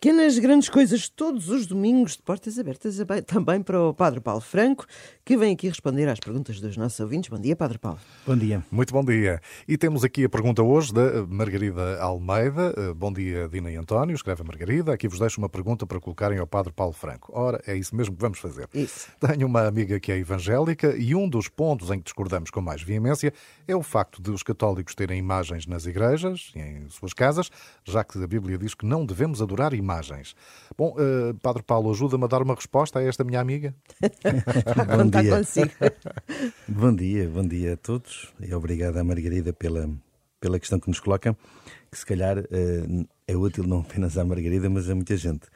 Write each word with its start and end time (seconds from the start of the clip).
Pequenas, 0.00 0.38
grandes 0.38 0.68
coisas 0.68 1.08
todos 1.08 1.48
os 1.48 1.66
domingos 1.66 2.12
de 2.12 2.22
portas 2.22 2.56
abertas 2.56 2.98
também 3.26 3.60
para 3.60 3.82
o 3.82 3.92
Padre 3.92 4.20
Paulo 4.20 4.40
Franco, 4.40 4.86
que 5.24 5.36
vem 5.36 5.52
aqui 5.52 5.68
responder 5.68 6.08
às 6.08 6.20
perguntas 6.20 6.60
dos 6.60 6.76
nossos 6.76 7.00
ouvintes. 7.00 7.28
Bom 7.28 7.40
dia, 7.40 7.56
Padre 7.56 7.78
Paulo. 7.78 7.98
Bom 8.24 8.36
dia. 8.36 8.62
Muito 8.70 8.92
bom 8.92 9.04
dia. 9.04 9.40
E 9.66 9.76
temos 9.76 10.04
aqui 10.04 10.24
a 10.24 10.28
pergunta 10.28 10.62
hoje 10.62 10.94
da 10.94 11.26
Margarida 11.26 12.00
Almeida. 12.00 12.72
Eh, 12.76 12.94
bom 12.94 13.12
dia, 13.12 13.48
Dina 13.48 13.72
e 13.72 13.76
António. 13.76 14.14
Escreve 14.14 14.42
a 14.42 14.44
Margarida. 14.44 14.92
Aqui 14.92 15.08
vos 15.08 15.18
deixo 15.18 15.40
uma 15.40 15.48
pergunta 15.48 15.84
para 15.84 15.98
colocarem 15.98 16.38
ao 16.38 16.46
Padre 16.46 16.72
Paulo 16.72 16.92
Franco. 16.92 17.32
Ora, 17.34 17.60
é 17.66 17.74
isso 17.74 17.96
mesmo 17.96 18.14
que 18.14 18.22
vamos 18.22 18.38
fazer. 18.38 18.68
Isso. 18.72 19.08
Tenho 19.18 19.48
uma 19.48 19.66
amiga 19.66 19.98
que 19.98 20.12
é 20.12 20.16
evangélica 20.16 20.94
e 20.96 21.12
um 21.12 21.28
dos 21.28 21.48
pontos 21.48 21.90
em 21.90 21.98
que 21.98 22.04
discordamos 22.04 22.52
com 22.52 22.60
mais 22.60 22.82
veemência 22.82 23.34
é 23.66 23.74
o 23.74 23.82
facto 23.82 24.22
de 24.22 24.30
os 24.30 24.44
católicos 24.44 24.94
terem 24.94 25.18
imagens 25.18 25.66
nas 25.66 25.86
igrejas 25.86 26.52
e 26.54 26.60
em 26.60 26.88
suas 26.88 27.12
casas, 27.12 27.50
já 27.84 28.04
que 28.04 28.22
a 28.22 28.26
Bíblia 28.28 28.56
diz 28.56 28.74
que 28.74 28.86
não 28.86 29.04
devemos 29.04 29.42
adorar 29.42 29.74
imagens. 29.74 29.87
Bom, 30.76 30.94
uh, 30.98 31.34
Padre 31.40 31.62
Paulo, 31.62 31.90
ajuda-me 31.90 32.24
a 32.24 32.26
dar 32.26 32.42
uma 32.42 32.54
resposta 32.54 32.98
a 32.98 33.02
esta 33.02 33.24
minha 33.24 33.40
amiga. 33.40 33.74
bom 34.96 35.08
dia. 35.08 35.36
Consigo. 35.36 35.70
bom 36.68 36.94
dia, 36.94 37.28
bom 37.28 37.46
dia 37.46 37.74
a 37.74 37.76
todos 37.76 38.32
e 38.40 38.54
obrigado 38.54 38.98
à 38.98 39.04
Margarida 39.04 39.52
pela, 39.52 39.90
pela 40.40 40.58
questão 40.58 40.78
que 40.78 40.88
nos 40.88 41.00
coloca, 41.00 41.36
que 41.90 41.98
se 41.98 42.04
calhar 42.04 42.38
uh, 42.38 43.08
é 43.26 43.36
útil 43.36 43.64
não 43.64 43.80
apenas 43.80 44.18
à 44.18 44.24
Margarida, 44.24 44.68
mas 44.68 44.88
a 44.90 44.94
muita 44.94 45.16
gente. 45.16 45.46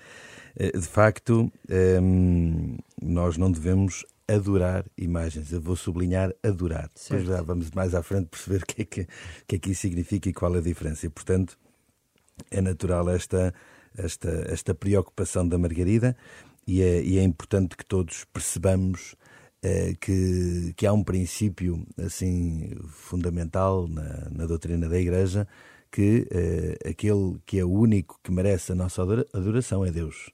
Uh, 0.57 0.79
de 0.79 0.87
facto, 0.87 1.53
um, 2.01 2.79
nós 3.01 3.37
não 3.37 3.51
devemos 3.51 4.05
adorar 4.29 4.85
imagens. 4.97 5.53
Eu 5.53 5.61
vou 5.61 5.77
sublinhar 5.77 6.33
adorar. 6.43 6.91
Certo. 6.95 7.21
Depois 7.21 7.39
já 7.39 7.43
vamos 7.43 7.71
mais 7.71 7.95
à 7.95 8.03
frente 8.03 8.27
perceber 8.27 8.63
o 8.63 8.67
que 8.67 8.83
é 8.83 8.85
que, 8.85 9.09
que, 9.47 9.57
é 9.57 9.59
que 9.59 9.71
isso 9.71 9.83
significa 9.83 10.29
e 10.29 10.33
qual 10.33 10.55
é 10.55 10.59
a 10.59 10.63
diferença. 10.63 11.07
E, 11.07 11.09
portanto, 11.09 11.59
é 12.51 12.61
natural 12.61 13.09
esta 13.11 13.55
esta, 13.97 14.31
esta 14.49 14.75
preocupação 14.75 15.47
da 15.47 15.59
Margarida 15.59 16.17
e 16.67 16.83
é, 16.83 17.03
e 17.03 17.19
é 17.19 17.23
importante 17.23 17.77
que 17.77 17.85
todos 17.85 18.25
percebamos 18.33 19.15
eh, 19.63 19.95
que, 20.01 20.73
que 20.77 20.87
há 20.87 20.93
um 20.93 21.05
princípio 21.05 21.87
assim 21.99 22.71
fundamental 22.89 23.87
na, 23.87 24.29
na 24.31 24.47
doutrina 24.47 24.89
da 24.89 24.99
Igreja 24.99 25.47
que 25.91 26.27
eh, 26.31 26.91
aquele 26.91 27.39
que 27.47 27.59
é 27.59 27.65
o 27.65 27.71
único 27.71 28.19
que 28.23 28.33
merece 28.33 28.73
a 28.73 28.75
nossa 28.75 29.03
adoração 29.33 29.85
é 29.85 29.91
Deus. 29.91 30.31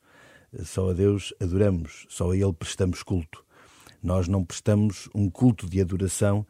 Só 0.64 0.90
a 0.90 0.92
Deus 0.94 1.34
adoramos, 1.40 2.06
só 2.08 2.30
a 2.30 2.36
Ele 2.36 2.52
prestamos 2.52 3.02
culto. 3.02 3.44
Nós 4.02 4.28
não 4.28 4.44
prestamos 4.44 5.10
um 5.14 5.28
culto 5.28 5.68
de 5.68 5.80
adoração 5.80 6.46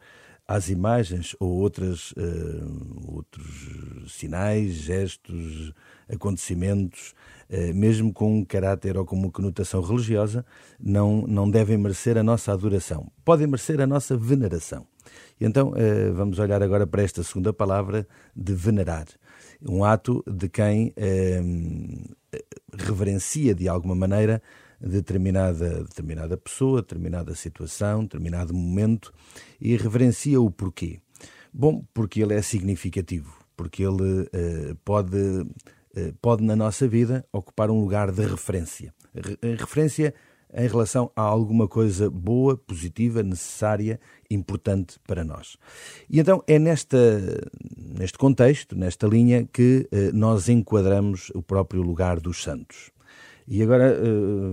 às 0.47 0.69
imagens 0.69 1.35
ou 1.39 1.49
outras, 1.49 2.13
outros 3.05 3.18
sinais, 4.13 4.73
gestos, 4.73 5.73
acontecimentos, 6.11 7.13
uh, 7.49 7.73
mesmo 7.73 8.13
com 8.13 8.39
um 8.39 8.45
caráter 8.45 8.97
ou 8.97 9.05
com 9.05 9.15
uma 9.15 9.31
conotação 9.31 9.81
religiosa, 9.81 10.45
não, 10.79 11.25
não 11.27 11.49
devem 11.49 11.77
merecer 11.77 12.17
a 12.17 12.23
nossa 12.23 12.51
adoração. 12.51 13.11
Podem 13.23 13.47
merecer 13.47 13.79
a 13.81 13.87
nossa 13.87 14.17
veneração. 14.17 14.85
E 15.39 15.45
então 15.45 15.69
uh, 15.69 16.13
vamos 16.13 16.39
olhar 16.39 16.61
agora 16.61 16.85
para 16.85 17.03
esta 17.03 17.23
segunda 17.23 17.53
palavra 17.53 18.07
de 18.35 18.53
venerar. 18.53 19.07
Um 19.61 19.83
ato 19.83 20.23
de 20.25 20.47
quem 20.47 20.93
reverencia 22.73 23.53
de 23.53 23.67
alguma 23.67 23.93
maneira 23.93 24.41
determinada, 24.79 25.83
determinada 25.83 26.37
pessoa, 26.37 26.81
determinada 26.81 27.35
situação, 27.35 28.03
determinado 28.03 28.53
momento 28.53 29.13
e 29.59 29.75
reverencia 29.75 30.39
o 30.39 30.49
porquê. 30.49 31.01
Bom, 31.53 31.83
porque 31.93 32.21
ele 32.21 32.35
é 32.35 32.41
significativo, 32.41 33.38
porque 33.59 33.83
ele 33.83 34.21
uh, 34.21 34.75
pode, 34.85 35.17
uh, 35.17 36.13
pode 36.21 36.41
na 36.45 36.55
nossa 36.55 36.87
vida 36.87 37.25
ocupar 37.29 37.69
um 37.69 37.81
lugar 37.81 38.09
de 38.09 38.25
referência. 38.25 38.93
Re 39.13 39.57
referência 39.57 40.13
em 40.53 40.65
relação 40.65 41.11
a 41.13 41.21
alguma 41.21 41.67
coisa 41.67 42.09
boa, 42.09 42.55
positiva, 42.55 43.21
necessária, 43.21 43.99
importante 44.31 44.97
para 45.05 45.25
nós. 45.25 45.57
E 46.09 46.21
então 46.21 46.41
é 46.47 46.57
nesta, 46.57 46.97
neste 47.77 48.17
contexto, 48.17 48.77
nesta 48.77 49.05
linha, 49.07 49.47
que 49.51 49.87
nós 50.11 50.49
enquadramos 50.49 51.29
o 51.35 51.43
próprio 51.43 51.83
lugar 51.83 52.19
dos 52.19 52.41
santos. 52.41 52.89
E 53.47 53.61
agora 53.61 53.95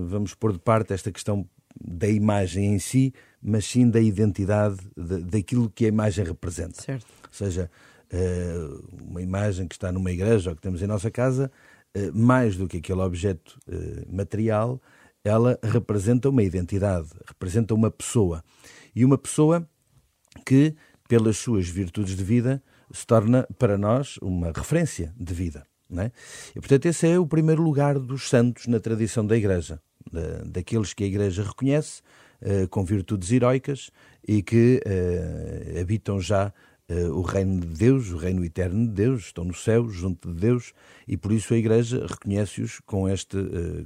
vamos 0.05 0.35
pôr 0.35 0.53
de 0.53 0.59
parte 0.59 0.93
esta 0.93 1.11
questão 1.11 1.49
da 1.83 2.07
imagem 2.07 2.75
em 2.75 2.77
si, 2.77 3.11
mas 3.41 3.65
sim 3.65 3.89
da 3.89 3.99
identidade, 3.99 4.77
de, 4.95 5.23
daquilo 5.23 5.67
que 5.67 5.85
a 5.85 5.87
imagem 5.87 6.25
representa. 6.25 6.79
Certo. 6.79 7.07
Ou 7.23 7.33
seja, 7.33 7.71
uma 8.91 9.21
imagem 9.21 9.67
que 9.67 9.75
está 9.75 9.91
numa 9.91 10.11
igreja 10.11 10.49
ou 10.49 10.55
que 10.55 10.61
temos 10.61 10.81
em 10.81 10.87
nossa 10.87 11.11
casa, 11.11 11.51
uh, 11.95 12.17
mais 12.17 12.55
do 12.55 12.67
que 12.67 12.77
aquele 12.77 13.01
objeto 13.01 13.59
material, 14.09 14.81
ela 15.23 15.59
representa 15.61 16.29
uma 16.29 16.43
identidade, 16.43 17.09
representa 17.25 17.73
uma 17.73 17.91
pessoa. 17.91 18.43
E 18.95 19.03
uma 19.03 19.17
pessoa 19.17 19.67
que, 20.45 20.75
pelas 21.07 21.37
suas 21.37 21.67
virtudes 21.67 22.15
de 22.15 22.23
vida, 22.23 22.63
se 22.91 23.05
torna 23.05 23.47
para 23.59 23.77
nós 23.77 24.17
uma 24.21 24.51
referência 24.51 25.13
de 25.19 25.33
vida. 25.33 25.65
É? 25.97 26.11
E, 26.55 26.59
portanto, 26.59 26.85
esse 26.85 27.07
é 27.07 27.17
o 27.17 27.25
primeiro 27.25 27.61
lugar 27.61 27.97
dos 27.97 28.29
santos 28.29 28.67
na 28.67 28.79
tradição 28.79 29.25
da 29.25 29.37
Igreja, 29.37 29.81
daqueles 30.45 30.93
que 30.93 31.03
a 31.03 31.07
Igreja 31.07 31.43
reconhece 31.43 32.01
com 32.69 32.83
virtudes 32.83 33.31
heroicas 33.31 33.89
e 34.27 34.43
que 34.43 34.81
habitam 35.79 36.19
já 36.19 36.53
o 37.13 37.21
reino 37.21 37.59
de 37.59 37.67
Deus, 37.67 38.11
o 38.11 38.17
reino 38.17 38.43
eterno 38.45 38.87
de 38.87 38.93
Deus, 38.93 39.25
estão 39.25 39.43
no 39.43 39.53
céu, 39.53 39.89
junto 39.89 40.31
de 40.33 40.39
Deus, 40.39 40.73
e 41.07 41.17
por 41.17 41.31
isso 41.31 41.53
a 41.53 41.57
Igreja 41.57 42.05
reconhece-os 42.05 42.79
com, 42.79 43.09
este, 43.09 43.37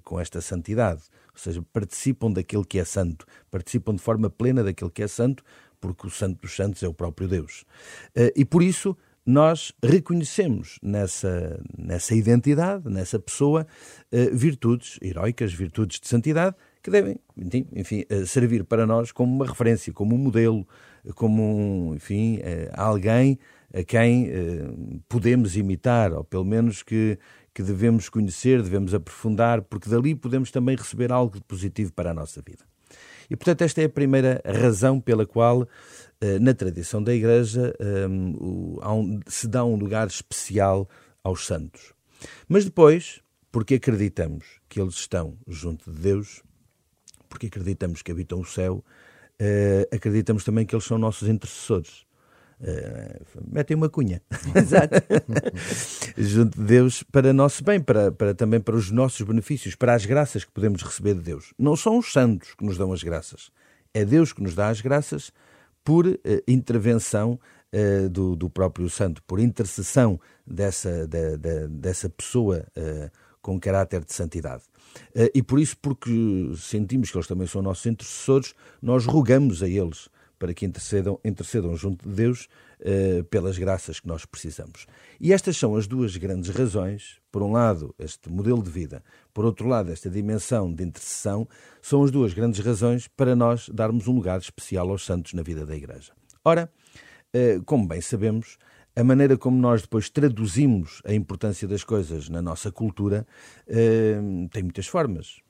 com 0.03 0.19
esta 0.19 0.39
santidade. 0.41 1.01
Ou 1.33 1.39
seja, 1.39 1.63
participam 1.73 2.31
daquele 2.31 2.65
que 2.65 2.77
é 2.77 2.85
santo, 2.85 3.25
participam 3.49 3.95
de 3.95 4.01
forma 4.01 4.29
plena 4.29 4.63
daquele 4.63 4.91
que 4.91 5.01
é 5.01 5.07
santo, 5.07 5.43
porque 5.79 6.05
o 6.05 6.09
santo 6.09 6.41
dos 6.41 6.55
santos 6.55 6.83
é 6.83 6.87
o 6.87 6.93
próprio 6.93 7.27
Deus. 7.27 7.65
E 8.35 8.45
por 8.45 8.61
isso 8.61 8.95
nós 9.25 9.71
reconhecemos 9.83 10.79
nessa, 10.81 11.61
nessa 11.77 12.15
identidade, 12.15 12.89
nessa 12.89 13.19
pessoa, 13.19 13.67
eh, 14.11 14.29
virtudes 14.31 14.97
heroicas, 15.01 15.53
virtudes 15.53 15.99
de 15.99 16.07
santidade, 16.07 16.55
que 16.81 16.89
devem, 16.89 17.19
enfim, 17.75 18.03
eh, 18.09 18.25
servir 18.25 18.63
para 18.63 18.87
nós 18.87 19.11
como 19.11 19.33
uma 19.33 19.45
referência, 19.45 19.93
como 19.93 20.15
um 20.15 20.17
modelo, 20.17 20.67
como 21.15 21.43
um, 21.43 21.95
enfim, 21.95 22.39
eh, 22.41 22.69
alguém 22.73 23.39
a 23.73 23.83
quem 23.85 24.29
podemos 25.07 25.55
imitar, 25.55 26.11
ou 26.11 26.25
pelo 26.25 26.43
menos 26.43 26.83
que, 26.83 27.17
que 27.53 27.63
devemos 27.63 28.09
conhecer, 28.09 28.61
devemos 28.61 28.93
aprofundar, 28.93 29.61
porque 29.61 29.89
dali 29.89 30.13
podemos 30.13 30.51
também 30.51 30.75
receber 30.75 31.09
algo 31.09 31.35
de 31.35 31.43
positivo 31.45 31.93
para 31.93 32.11
a 32.11 32.13
nossa 32.13 32.41
vida. 32.41 32.65
E, 33.29 33.35
portanto, 33.37 33.61
esta 33.61 33.81
é 33.81 33.85
a 33.85 33.89
primeira 33.89 34.41
razão 34.45 34.99
pela 34.99 35.25
qual 35.25 35.65
eh, 36.19 36.37
na 36.37 36.53
tradição 36.53 37.01
da 37.01 37.13
Igreja, 37.13 37.73
um, 38.07 39.19
se 39.25 39.47
dá 39.47 39.65
um 39.65 39.75
lugar 39.75 40.05
especial 40.07 40.87
aos 41.23 41.47
santos. 41.47 41.93
Mas 42.47 42.63
depois, 42.63 43.21
porque 43.51 43.75
acreditamos 43.75 44.59
que 44.69 44.79
eles 44.79 44.93
estão 44.95 45.35
junto 45.47 45.91
de 45.91 45.99
Deus, 45.99 46.43
porque 47.27 47.47
acreditamos 47.47 48.03
que 48.03 48.11
habitam 48.11 48.39
o 48.39 48.45
céu, 48.45 48.83
acreditamos 49.91 50.43
também 50.43 50.65
que 50.65 50.75
eles 50.75 50.85
são 50.85 50.97
nossos 50.97 51.27
intercessores. 51.27 52.05
Uh, 52.61 53.41
metem 53.51 53.75
uma 53.75 53.89
cunha. 53.89 54.21
Exato. 54.55 54.93
junto 56.15 56.59
de 56.59 56.63
Deus 56.63 57.01
para 57.01 57.33
nosso 57.33 57.63
bem, 57.63 57.81
para, 57.81 58.11
para 58.11 58.35
também 58.35 58.59
para 58.59 58.75
os 58.75 58.91
nossos 58.91 59.21
benefícios, 59.21 59.73
para 59.73 59.95
as 59.95 60.05
graças 60.05 60.45
que 60.45 60.51
podemos 60.51 60.83
receber 60.83 61.15
de 61.15 61.21
Deus. 61.21 61.53
Não 61.57 61.75
são 61.75 61.97
os 61.97 62.13
santos 62.13 62.53
que 62.53 62.63
nos 62.63 62.77
dão 62.77 62.93
as 62.93 63.01
graças. 63.01 63.51
É 63.93 64.05
Deus 64.05 64.31
que 64.31 64.43
nos 64.43 64.53
dá 64.53 64.69
as 64.69 64.79
graças 64.79 65.31
por 65.83 66.05
uh, 66.05 66.19
intervenção 66.47 67.39
uh, 67.73 68.07
do, 68.09 68.35
do, 68.35 68.47
próprio 68.47 68.87
santo, 68.91 69.23
por 69.23 69.39
intercessão 69.39 70.19
dessa, 70.45 71.07
de, 71.07 71.37
de, 71.37 71.67
dessa 71.67 72.09
pessoa 72.09 72.63
com 73.41 73.59
caráter 73.59 74.05
de 74.05 74.13
santidade. 74.13 74.63
E 75.33 75.41
por 75.41 75.59
isso, 75.59 75.77
porque 75.81 76.11
sentimos 76.57 77.11
que 77.11 77.17
eles 77.17 77.27
também 77.27 77.47
são 77.47 77.61
nossos 77.61 77.85
intercessores, 77.85 78.53
nós 78.81 79.05
rogamos 79.05 79.61
a 79.61 79.67
eles 79.67 80.09
para 80.41 80.55
que 80.55 80.65
intercedam, 80.65 81.19
intercedam 81.23 81.75
junto 81.77 82.09
de 82.09 82.15
Deus 82.15 82.47
uh, 82.79 83.23
pelas 83.25 83.59
graças 83.59 83.99
que 83.99 84.07
nós 84.07 84.25
precisamos. 84.25 84.87
E 85.19 85.31
estas 85.31 85.55
são 85.55 85.75
as 85.75 85.85
duas 85.85 86.17
grandes 86.17 86.49
razões, 86.49 87.19
por 87.31 87.43
um 87.43 87.51
lado, 87.51 87.93
este 87.99 88.27
modelo 88.27 88.63
de 88.63 88.71
vida, 88.71 89.03
por 89.35 89.45
outro 89.45 89.67
lado, 89.67 89.91
esta 89.91 90.09
dimensão 90.09 90.73
de 90.73 90.83
intercessão, 90.83 91.47
são 91.79 92.03
as 92.03 92.09
duas 92.09 92.33
grandes 92.33 92.59
razões 92.59 93.07
para 93.07 93.35
nós 93.35 93.69
darmos 93.69 94.07
um 94.07 94.13
lugar 94.13 94.39
especial 94.39 94.89
aos 94.89 95.05
santos 95.05 95.33
na 95.33 95.43
vida 95.43 95.63
da 95.63 95.75
Igreja. 95.75 96.11
Ora, 96.43 96.71
uh, 97.35 97.63
como 97.63 97.87
bem 97.87 98.01
sabemos, 98.01 98.57
a 98.95 99.03
maneira 99.03 99.37
como 99.37 99.57
nós 99.57 99.81
depois 99.81 100.09
traduzimos 100.09 101.01
a 101.05 101.13
importância 101.13 101.67
das 101.67 101.83
coisas 101.83 102.29
na 102.29 102.41
nossa 102.41 102.71
cultura 102.71 103.25
uh, 103.67 104.49
tem 104.49 104.63
muitas 104.63 104.87
formas 104.87 105.41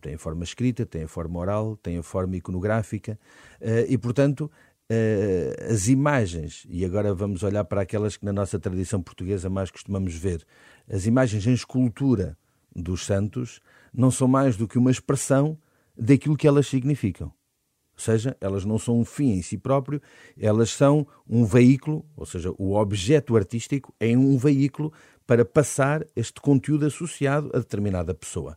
tem 0.00 0.14
a 0.14 0.18
forma 0.18 0.44
escrita, 0.44 0.84
tem 0.84 1.04
a 1.04 1.08
forma 1.08 1.38
oral, 1.38 1.76
tem 1.76 1.98
a 1.98 2.02
forma 2.02 2.36
iconográfica 2.36 3.18
eh, 3.60 3.86
e, 3.88 3.98
portanto, 3.98 4.50
eh, 4.88 5.68
as 5.70 5.88
imagens, 5.88 6.66
e 6.68 6.84
agora 6.84 7.14
vamos 7.14 7.42
olhar 7.42 7.64
para 7.64 7.82
aquelas 7.82 8.16
que 8.16 8.24
na 8.24 8.32
nossa 8.32 8.58
tradição 8.58 9.00
portuguesa 9.02 9.48
mais 9.48 9.70
costumamos 9.70 10.14
ver, 10.14 10.44
as 10.90 11.06
imagens 11.06 11.46
em 11.46 11.52
escultura 11.52 12.36
dos 12.74 13.04
santos 13.04 13.60
não 13.92 14.10
são 14.10 14.28
mais 14.28 14.56
do 14.56 14.68
que 14.68 14.78
uma 14.78 14.90
expressão 14.90 15.58
daquilo 15.96 16.36
que 16.36 16.46
elas 16.46 16.66
significam. 16.66 17.32
Ou 17.96 18.02
seja, 18.02 18.36
elas 18.40 18.64
não 18.64 18.78
são 18.78 19.00
um 19.00 19.04
fim 19.04 19.32
em 19.32 19.42
si 19.42 19.56
próprio, 19.56 20.02
elas 20.38 20.70
são 20.70 21.06
um 21.28 21.44
veículo, 21.46 22.04
ou 22.14 22.26
seja, 22.26 22.52
o 22.58 22.74
objeto 22.74 23.36
artístico 23.36 23.94
é 23.98 24.16
um 24.16 24.36
veículo 24.36 24.92
para 25.26 25.44
passar 25.44 26.04
este 26.14 26.40
conteúdo 26.40 26.86
associado 26.86 27.50
a 27.54 27.58
determinada 27.58 28.14
pessoa. 28.14 28.56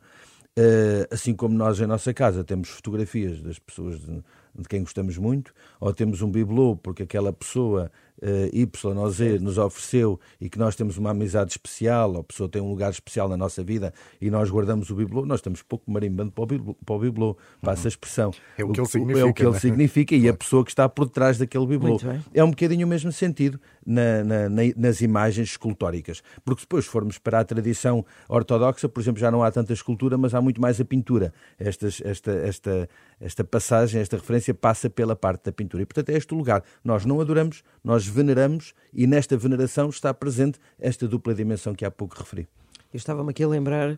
Uh, 0.58 1.08
assim 1.10 1.34
como 1.34 1.58
nós 1.58 1.80
em 1.80 1.86
nossa 1.86 2.14
casa 2.14 2.44
temos 2.44 2.68
fotografias 2.68 3.42
das 3.42 3.58
pessoas 3.58 4.00
de 4.02 4.68
quem 4.68 4.82
gostamos 4.82 5.18
muito, 5.18 5.54
ou 5.80 5.94
temos 5.94 6.22
um 6.22 6.30
bibelô 6.30 6.76
porque 6.76 7.04
aquela 7.04 7.32
pessoa 7.32 7.90
uh, 8.22 8.50
Y 8.54 8.98
ou 8.98 9.10
Z 9.10 9.40
nos 9.40 9.58
ofereceu 9.58 10.20
e 10.40 10.50
que 10.50 10.58
nós 10.58 10.76
temos 10.76 10.98
uma 10.98 11.12
amizade 11.12 11.52
especial, 11.52 12.14
ou 12.14 12.20
a 12.20 12.24
pessoa 12.24 12.50
tem 12.50 12.62
um 12.62 12.70
lugar 12.70 12.92
especial 12.92 13.28
na 13.28 13.38
nossa 13.38 13.64
vida 13.64 13.94
e 14.22 14.30
nós 14.30 14.50
guardamos 14.50 14.90
o 14.90 14.96
bibelô, 14.96 15.26
nós 15.26 15.40
estamos 15.40 15.62
pouco 15.62 15.90
marimbando 15.92 16.32
para 16.32 16.44
o 16.44 16.48
bibelô, 16.48 16.76
para 16.86 16.96
o 16.96 17.00
bibelô, 17.00 17.38
para 17.62 17.74
essa 17.74 17.88
expressão. 17.88 18.32
É 18.58 18.64
o 18.64 18.72
que 18.72 18.80
ele 18.80 18.88
significa. 18.88 19.20
É 19.20 19.26
o 19.26 19.34
que 19.34 19.44
ele 19.44 19.52
né? 19.52 19.60
significa 19.60 20.16
e 20.16 20.30
a 20.30 20.34
pessoa 20.34 20.64
que 20.64 20.72
está 20.72 20.88
por 20.88 21.10
trás 21.10 21.38
daquele 21.38 21.66
bibelô. 21.66 22.00
É 22.34 22.44
um 22.44 22.50
bocadinho 22.50 22.86
o 22.86 22.90
mesmo 22.90 23.12
sentido 23.12 23.60
na, 23.86 24.24
na, 24.24 24.50
nas 24.76 25.02
imagens 25.02 25.50
escultóricas. 25.50 26.22
Porque 26.44 26.62
depois 26.62 26.86
formos 26.86 27.18
para 27.18 27.40
a 27.40 27.44
tradição 27.44 28.06
ortodoxa, 28.28 28.88
por 28.88 29.02
exemplo, 29.02 29.20
já 29.20 29.32
não 29.32 29.44
há 29.44 29.52
tanta 29.52 29.74
escultura, 29.74 30.18
mas 30.18 30.34
há 30.34 30.42
muito 30.42 30.62
mais 30.62 30.80
a 30.80 30.86
pintura. 30.86 31.34
Estas, 31.58 32.02
esta, 32.04 32.32
esta, 32.32 32.90
esta 33.20 33.44
passagem, 33.44 34.02
esta 34.02 34.18
referência 34.18 34.54
passa 34.54 34.90
pela 34.90 35.16
parte 35.16 35.46
da 35.46 35.52
pintura. 35.52 35.84
E, 35.84 35.86
portanto, 35.86 36.10
é 36.10 36.18
este 36.18 36.34
o 36.34 36.38
lugar. 36.38 36.64
Nós 36.84 37.06
não 37.06 37.20
adoramos, 37.20 37.64
nós 37.84 38.09
veneramos 38.10 38.74
e 38.94 39.08
nesta 39.08 39.38
veneração 39.38 39.90
está 39.90 40.14
presente 40.14 40.60
esta 40.80 41.08
dupla 41.08 41.34
dimensão 41.34 41.74
que 41.74 41.86
há 41.86 41.92
pouco 41.92 42.18
referi. 42.18 42.48
Eu 42.92 42.98
estava-me 42.98 43.30
aqui 43.30 43.44
a 43.44 43.48
lembrar, 43.48 43.92
uh, 43.92 43.98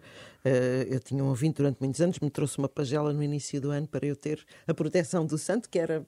eu 0.89 0.99
tinha 0.99 1.23
um 1.23 1.29
ouvinte 1.29 1.57
durante 1.57 1.77
muitos 1.79 2.01
anos, 2.01 2.19
me 2.19 2.29
trouxe 2.29 2.57
uma 2.57 2.67
pagela 2.67 3.13
no 3.13 3.23
início 3.23 3.61
do 3.61 3.71
ano 3.71 3.87
para 3.87 4.05
eu 4.05 4.15
ter 4.15 4.45
a 4.67 4.73
proteção 4.73 5.25
do 5.25 5.37
santo, 5.37 5.69
que 5.69 5.79
era 5.79 6.05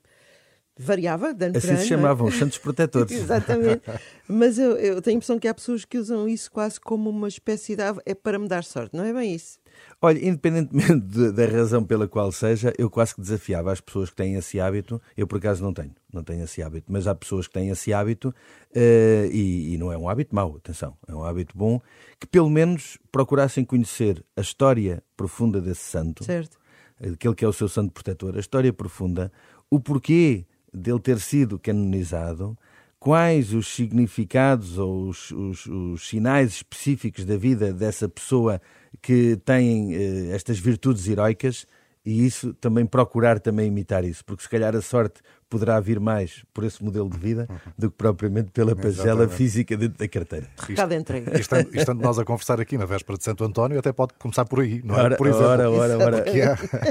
variava 0.78 1.34
de 1.34 1.46
ano 1.46 1.58
assim 1.58 1.68
para 1.68 1.76
ano. 1.76 1.86
se 1.86 1.94
é? 1.94 1.96
chamavam, 1.96 2.28
os 2.28 2.36
santos 2.36 2.58
protetores. 2.58 3.12
Exatamente. 3.16 3.84
Mas 4.28 4.58
eu, 4.58 4.72
eu, 4.78 5.02
tenho 5.02 5.16
a 5.16 5.18
impressão 5.18 5.38
que 5.38 5.48
há 5.48 5.54
pessoas 5.54 5.86
que 5.86 5.98
usam 5.98 6.28
isso 6.28 6.52
quase 6.52 6.80
como 6.80 7.10
uma 7.10 7.28
espécie 7.28 7.76
de... 7.76 7.84
é 8.06 8.16
para 8.16 8.40
me 8.40 8.48
dar 8.48 8.64
sorte, 8.64 8.96
não 8.96 9.04
é 9.04 9.14
bem 9.14 9.36
isso? 9.36 9.60
Olha, 10.02 10.18
independentemente 10.18 11.00
de, 11.08 11.32
da 11.32 11.46
razão 11.46 11.84
pela 11.84 12.08
qual 12.08 12.32
seja, 12.32 12.74
eu 12.78 12.90
quase 12.90 13.16
que 13.16 13.22
desafiava 13.22 13.72
as 13.72 13.80
pessoas 13.80 14.10
que 14.10 14.16
têm 14.16 14.36
esse 14.36 14.60
hábito. 14.60 15.02
Eu, 15.16 15.26
por 15.26 15.38
acaso, 15.38 15.64
não 15.64 15.74
tenho, 15.74 15.92
não 16.12 16.24
tenho 16.24 16.44
esse 16.44 16.62
hábito, 16.62 16.92
mas 16.92 17.08
há 17.08 17.16
pessoas 17.16 17.48
que 17.48 17.54
têm 17.54 17.70
esse 17.70 17.94
hábito 17.94 18.30
uh, 18.30 19.26
e, 19.32 19.74
e, 19.74 19.78
não 19.78 19.92
é 19.92 19.98
um 19.98 20.10
hábito 20.10 20.36
mau, 20.36 20.58
atenção, 20.58 20.98
é 21.08 21.16
um 21.16 21.24
hábito 21.24 21.58
bom, 21.58 21.82
que 22.20 22.28
pelo 22.28 22.50
menos 22.50 22.98
procurassem 23.12 23.64
conhecer 23.64 24.24
a 24.36 24.42
história 24.42 25.02
profunda 25.16 25.62
desse 25.62 25.84
santo, 25.84 26.24
certo. 26.24 26.58
aquele 27.00 27.36
que 27.36 27.46
é 27.46 27.48
o 27.48 27.54
seu 27.54 27.70
santo 27.70 27.92
protetor, 27.92 28.36
a 28.36 28.40
história 28.40 28.74
profunda, 28.74 29.32
o 29.70 29.80
porquê 29.80 30.46
dele 30.74 31.00
ter 31.00 31.20
sido 31.20 31.60
canonizado, 31.60 32.58
quais 33.00 33.54
os 33.54 33.68
significados 33.68 34.78
ou 34.78 35.10
os, 35.10 35.32
os, 35.32 35.66
os, 35.66 36.08
sinais 36.08 36.54
específicos 36.54 37.26
da 37.26 37.36
vida 37.38 37.74
dessa 37.74 38.08
pessoa 38.08 38.62
que 39.02 39.38
tem 39.44 39.94
eh, 39.94 40.30
estas 40.34 40.58
virtudes 40.58 41.08
heroicas? 41.08 41.68
E 42.06 42.26
isso 42.26 42.54
também 42.56 42.86
procurar 42.86 43.40
também 43.40 43.68
imitar 43.68 44.04
isso, 44.04 44.26
porque 44.26 44.44
se 44.44 44.50
calhar 44.50 44.76
a 44.76 44.82
sorte 44.82 45.22
poderá 45.54 45.80
vir 45.80 46.00
mais 46.00 46.44
por 46.52 46.64
esse 46.64 46.84
modelo 46.84 47.08
de 47.08 47.16
vida 47.16 47.48
do 47.78 47.92
que 47.92 47.96
propriamente 47.96 48.50
pela 48.50 48.76
pagela 48.76 49.30
física 49.30 49.78
dentro 49.78 50.00
da 50.00 50.08
carteira. 50.08 50.48
Recado 50.58 50.96
entregue. 50.96 51.30
Estando, 51.40 51.76
estando 51.76 52.02
nós 52.02 52.18
a 52.18 52.26
conversar 52.26 52.60
aqui 52.60 52.76
na 52.76 52.86
véspera 52.86 53.20
de 53.20 53.24
Santo 53.24 53.44
António, 53.44 53.78
até 53.78 53.94
pode 53.94 54.16
começar 54.18 54.46
por 54.46 54.62
aí, 54.62 54.82
não 54.84 54.96
é? 54.96 55.04
Ora, 55.04 55.16
por 55.16 55.28
exemplo. 55.28 55.46
Ora, 55.46 55.70
ora, 55.70 55.98
ora. 56.00 56.26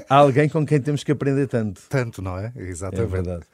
Há 0.09 0.15
alguém 0.15 0.49
com 0.49 0.65
quem 0.65 0.81
temos 0.81 1.03
que 1.03 1.11
aprender 1.11 1.49
tanto. 1.49 1.83
Tanto, 1.89 2.23
não 2.23 2.39
é? 2.39 2.53
Exatamente. 2.55 3.03
É 3.03 3.07
verdade. 3.07 3.45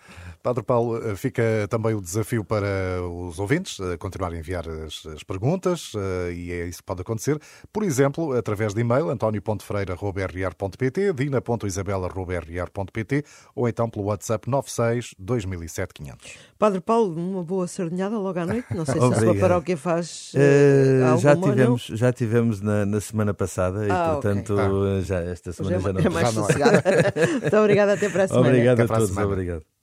Padre 0.42 0.62
Paulo, 0.62 0.96
eh, 0.96 1.14
fica 1.16 1.42
também 1.68 1.94
o 1.94 2.00
desafio 2.00 2.42
para 2.44 3.02
os 3.02 3.38
ouvintes 3.38 3.78
eh, 3.80 3.98
continuar 3.98 4.32
a 4.32 4.38
enviar 4.38 4.66
as, 4.68 5.04
as 5.06 5.22
perguntas 5.22 5.92
eh, 5.96 6.32
e 6.32 6.50
é 6.52 6.66
isso 6.66 6.78
que 6.78 6.84
pode 6.84 7.02
acontecer. 7.02 7.38
Por 7.72 7.82
exemplo, 7.82 8.32
através 8.32 8.72
de 8.72 8.80
e-mail 8.80 9.10
antonio.freira.rr.pt, 9.10 11.12
dina.isabela.rr.pt 11.12 13.24
ou 13.54 13.68
então 13.68 13.90
pelo 13.90 14.06
WhatsApp 14.06 14.48
96 14.48 14.97
2007 15.18 15.94
500. 15.94 16.34
Padre 16.58 16.80
Paulo, 16.80 17.14
uma 17.14 17.42
boa 17.42 17.66
sardinhada 17.66 18.18
logo 18.18 18.38
à 18.38 18.46
noite. 18.46 18.66
Não 18.74 18.84
sei 18.84 18.94
se 18.94 19.00
a 19.00 19.20
sua 19.20 19.34
paróquia 19.34 19.76
faz 19.76 20.32
uh, 20.34 21.18
já 21.18 21.36
tivemos 21.36 21.86
Já 21.86 22.12
tivemos 22.12 22.60
na, 22.60 22.84
na 22.84 23.00
semana 23.00 23.34
passada 23.34 23.80
ah, 23.80 23.84
e, 23.84 24.12
portanto, 24.12 24.54
okay. 24.54 24.64
ah. 24.64 25.00
já, 25.02 25.20
esta 25.20 25.52
semana 25.52 25.80
já, 25.80 25.86
já 25.86 25.92
não. 25.92 26.00
É 26.00 26.08
mais 26.08 26.26
já 26.26 26.32
sossegada. 26.32 26.82
Muito 27.40 27.56
obrigada, 27.56 27.92
até 27.94 28.08
para 28.08 28.24
a 28.24 28.28
semana. 28.28 28.48
Obrigado 28.48 28.80
até 28.80 28.92
a 28.94 28.96
todos, 28.96 29.16
obrigado. 29.16 29.77